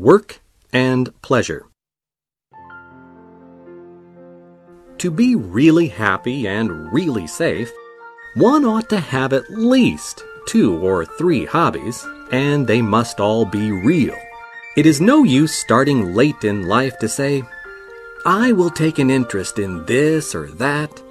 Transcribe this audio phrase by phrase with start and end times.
[0.00, 0.40] Work
[0.72, 1.66] and Pleasure.
[4.96, 7.70] To be really happy and really safe,
[8.34, 12.02] one ought to have at least two or three hobbies,
[12.32, 14.16] and they must all be real.
[14.74, 17.42] It is no use starting late in life to say,
[18.24, 21.02] I will take an interest in this or that.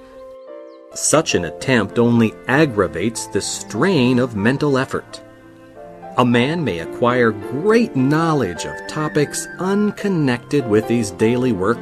[0.94, 5.22] Such an attempt only aggravates the strain of mental effort.
[6.18, 11.78] A man may acquire great knowledge of topics unconnected with his daily work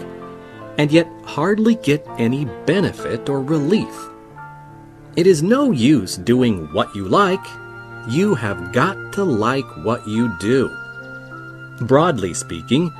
[0.76, 4.08] and yet hardly get any benefit or relief.
[5.16, 7.44] It is no use doing what you like.
[8.08, 10.68] You have got to like what you do.
[11.80, 12.92] Broadly speaking,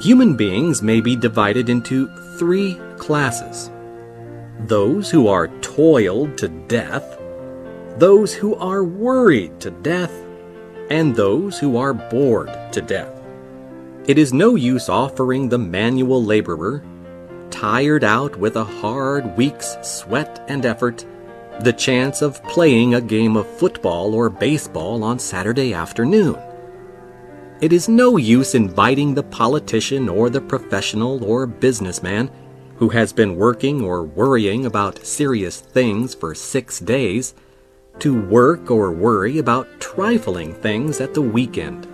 [0.00, 3.70] human beings may be divided into three classes
[4.66, 7.18] those who are toiled to death,
[7.98, 10.12] those who are worried to death,
[10.92, 13.18] and those who are bored to death.
[14.06, 16.84] It is no use offering the manual laborer,
[17.50, 21.06] tired out with a hard week's sweat and effort,
[21.60, 26.38] the chance of playing a game of football or baseball on Saturday afternoon.
[27.62, 32.30] It is no use inviting the politician or the professional or businessman
[32.76, 37.32] who has been working or worrying about serious things for six days
[38.00, 41.86] to work or worry about trifling things at the weekend.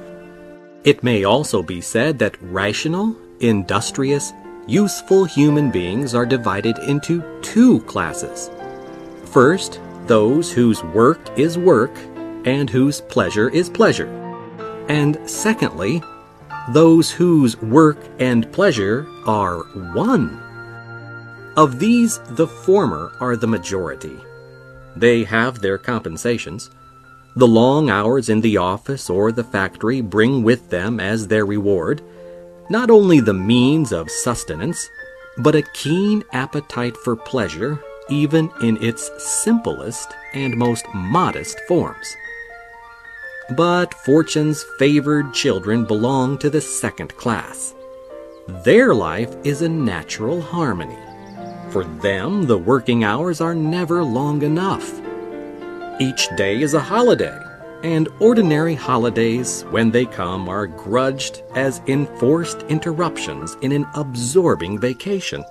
[0.84, 4.32] It may also be said that rational, industrious,
[4.66, 8.50] useful human beings are divided into two classes.
[9.26, 11.94] First, those whose work is work
[12.44, 14.08] and whose pleasure is pleasure.
[14.88, 16.02] And secondly,
[16.70, 19.60] those whose work and pleasure are
[19.94, 20.40] one.
[21.56, 24.18] Of these, the former are the majority.
[24.98, 26.70] They have their compensations.
[27.36, 32.02] The long hours in the office or the factory bring with them as their reward
[32.70, 34.90] not only the means of sustenance,
[35.38, 42.16] but a keen appetite for pleasure, even in its simplest and most modest forms.
[43.56, 47.74] But fortune's favored children belong to the second class.
[48.64, 50.98] Their life is a natural harmony.
[51.70, 54.90] For them, the working hours are never long enough.
[56.00, 57.38] Each day is a holiday,
[57.82, 65.44] and ordinary holidays, when they come, are grudged as enforced interruptions in an absorbing vacation.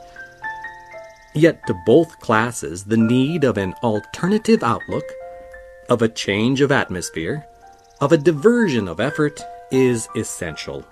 [1.35, 5.05] Yet to both classes, the need of an alternative outlook,
[5.87, 7.45] of a change of atmosphere,
[8.01, 9.39] of a diversion of effort
[9.71, 10.83] is essential.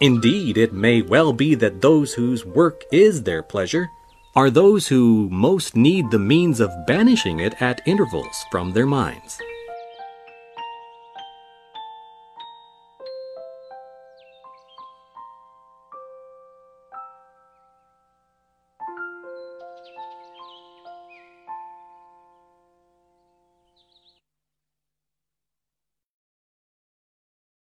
[0.00, 3.88] Indeed, it may well be that those whose work is their pleasure
[4.34, 9.38] are those who most need the means of banishing it at intervals from their minds.